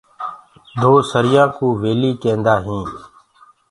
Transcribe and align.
دوسريآ 0.81 1.43
ڪوُ 1.55 1.67
ويلي 1.81 2.11
ڪيندآ 2.21 2.55
هينٚ۔ 2.65 2.89